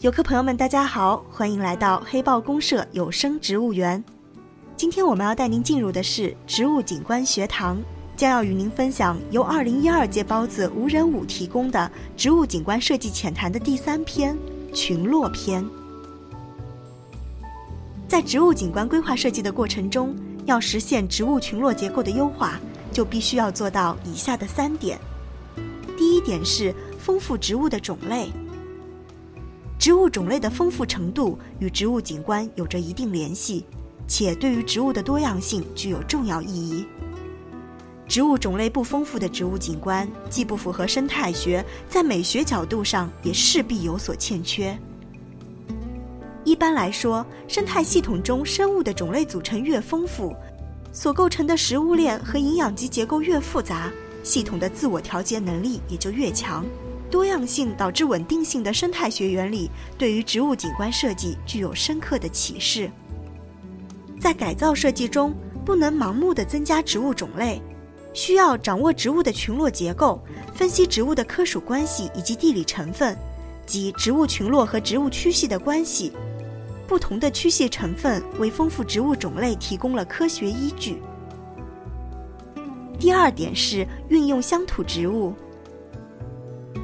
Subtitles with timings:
[0.00, 4.02] 游客朋友们，大家好，欢迎来到黑豹公社有声植物园。
[4.76, 7.76] 今天我们要带您进入的是植物景观学堂，
[8.16, 14.38] 将要与您分享由2012届包子吴仁武提供的植物景观设计浅谈的第三篇
[14.72, 15.68] 群落篇。
[18.06, 22.60] 在植物景观规划设计的过程中，要实现植物群落结构的优化，
[22.92, 24.96] 就必须要做到以下的三点。
[25.96, 28.30] 第一点是丰富植物的种类。
[29.88, 33.64] 植物种类的丰富程度与植物景观有着一定联系，
[34.06, 36.84] 且对于植物的多样性具有重要意义。
[38.06, 44.78] 植物种类不丰富的植物景观，既不符合生态学，在美学角度上也势必有所欠缺。
[46.44, 50.36] 一般来说，生态系统中生物的种类组成越丰富，
[50.92, 53.90] 所构成的食物链和营养级结构越复杂，
[54.22, 56.62] 系统的自我调节能力也就越强。
[57.10, 62.90] 多样性导致稳定性的生态学原理，对于植物景观设计具有深刻的启示。
[64.20, 67.62] 在改造设计中，不能盲目的增加植物种类，
[68.12, 70.20] 需要掌握植物的群落结构，
[70.54, 73.16] 分析植物的科属关系以及地理成分，
[73.64, 76.12] 及植物群落和植物区系的关系。
[76.86, 81.02] 不同的区系成分为丰富植物种类提供了科学依据。
[82.98, 85.34] 第二点是运用乡土植物。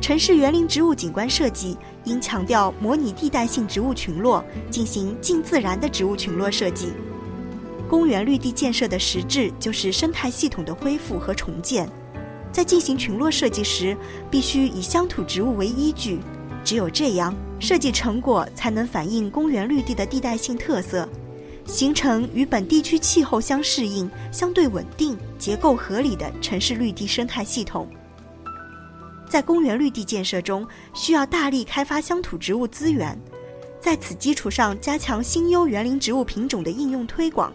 [0.00, 6.92] 城市园林植物景观设计应强调模拟地带性植物群落，进行近自然的植物群落设计。
[7.88, 11.88] 公园绿地建设的实质就是生态系统的恢复和重建，
[12.52, 13.96] 在进行群落设计时，
[14.30, 16.18] 必须以乡土植物为依据。
[16.64, 21.08] 只有这样，设计成果才能反映公园绿地的地带性特色，
[21.66, 27.86] 形成与本地区气候相适应、相对稳定、结构合理的城市绿地生态系统。
[29.34, 30.64] 在公园绿地建设中，
[30.94, 33.20] 需要大力开发乡土植物资源，
[33.80, 37.52] 在此基础上加强新优园林植物品种的应用推广，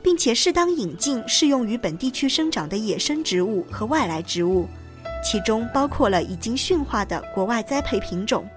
[0.00, 4.68] 并且适当引进适用于本地区生长的野生植物和外来植物。
[5.20, 8.48] 其中包括了已经驯化的国外栽培品种。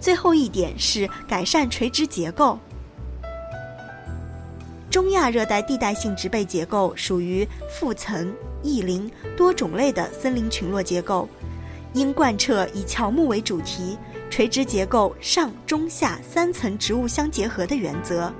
[0.00, 2.58] 最后一点是改善垂直结构。
[4.94, 8.32] 中亚热带地带性植被结构属于复层、
[8.62, 11.28] 异林、多种类的森林群落结构，
[11.94, 13.98] 应贯彻以乔木为主题、
[14.30, 18.32] 垂直结构上中下三层植物相结合的原则。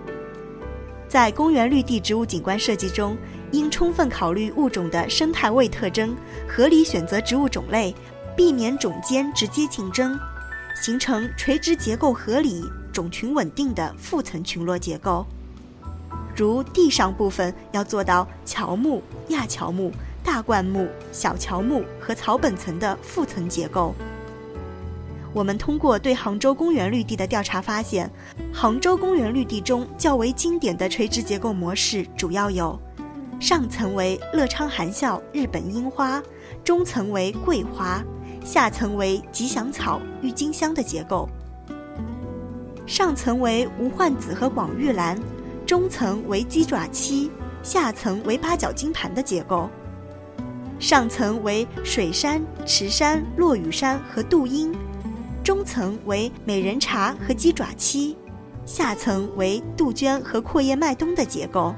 [1.09, 3.17] 在公园绿地植物景观设计中。
[3.51, 6.17] 应充分考虑物种的生态位特征，
[6.49, 7.93] 合理选择植物种类，
[8.37, 10.17] 避免种间直接竞争，
[10.81, 15.27] 形成垂直结构合理、种群稳定的复层群落结构。
[16.37, 23.95] 如地上部分要做到乔木、亚乔木、大灌木、小乔木和草本层的复层结构。
[25.33, 28.11] 我们通过对杭州公园绿地的调查发现，
[28.53, 32.79] 杭州公园绿地中较为经典的垂直结构模式主要有。
[33.41, 36.23] 上层为乐昌含笑、日本樱花，
[36.63, 38.03] 中层为桂花，
[38.45, 41.29] 下层为吉祥草、郁金香的结构。
[42.87, 45.19] 上层为无患子和广玉兰，
[45.67, 47.31] 中层为鸡爪漆，
[47.63, 49.71] 下层为八角金盘的结构。
[50.79, 54.75] 上层为水杉、池杉、落羽杉和杜英，
[55.43, 58.15] 中层为美人茶和鸡爪漆，
[58.67, 61.75] 下层为杜鹃和阔叶麦冬的结构。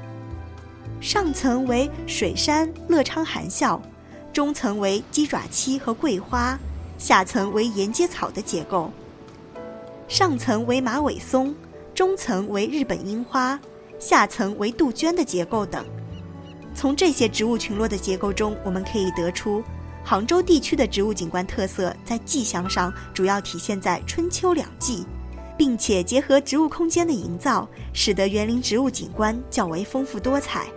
[0.99, 3.81] 上层为水杉、乐昌含笑，
[4.33, 6.59] 中层为鸡爪漆和桂花，
[6.97, 8.91] 下层为沿阶草的结构。
[10.09, 11.55] 上层为马尾松，
[11.93, 13.59] 中层为日本樱花，
[13.99, 15.85] 下层为杜鹃的结构等。
[16.75, 19.63] 从这些植物群落的结构中，我们可以得出，
[20.03, 25.05] 杭州地区的植物景观特色在季象上主要体现在春秋两季，
[25.57, 30.67] 并且结合植物空间的营造，使得园林植物景观较为丰富多彩。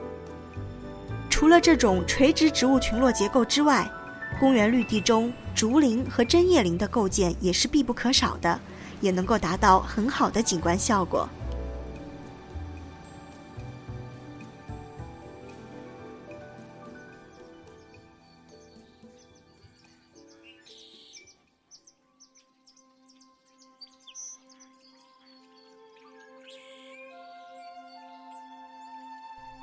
[1.28, 3.90] 除了这种垂直植物群落结构之外，
[4.38, 8.58] 公园绿地中竹林和针叶林的构建也是必不可少的，
[9.02, 11.28] 也能够达到很好的景观效果。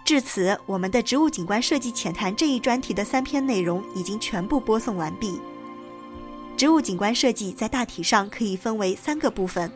[0.07, 5.37] 至此，我们的植物景观设计浅谈这一专题的三篇内容已经全部播送完毕。
[6.55, 9.69] 植物景观设计在大体上可以分为三个部分：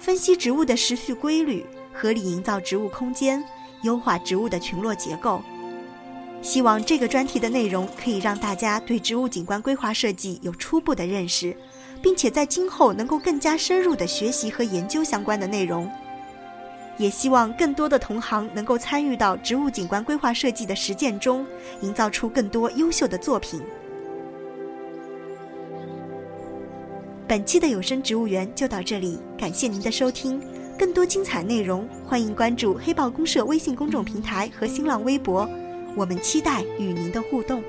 [0.00, 3.44] 分析植物的时序规律，合理营造植物空间，
[3.82, 5.40] 优化植物的群落结构。
[6.42, 11.56] 希望这个专题的内容可以让大家对植物景观规划设计有初步的认识，
[12.02, 15.88] 并且在今后能够更加深入的学习和研究相关的内容。
[16.98, 21.46] 也希望更多的同行能够参与到植物景观规划设计的实践中，
[21.80, 23.62] 营造出更多优秀的作品。
[27.26, 30.42] 本期的有声植物园就到这里，感谢您的收听。
[30.78, 35.48] 更多精彩内容，欢迎关注黑豹公社微信公众平台和新浪微博，
[35.96, 37.62] 我们期待与您的互动。